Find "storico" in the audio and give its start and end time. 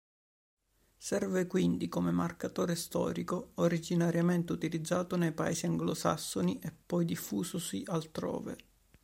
2.75-3.51